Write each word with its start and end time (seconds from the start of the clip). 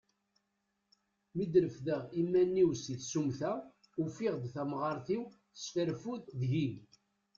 Mi 1.35 1.45
d-refdeɣ 1.51 2.01
iman-iw 2.21 2.69
si 2.83 2.95
tsumta, 2.97 3.53
ukiɣ-d, 4.03 4.43
tamɣart-iw 4.53 5.23
tesfarfud 5.53 6.23
deg-i. 6.39 6.67